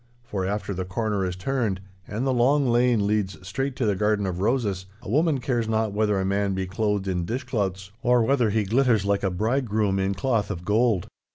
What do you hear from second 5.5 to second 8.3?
not whether a man be clothed in dishclouts or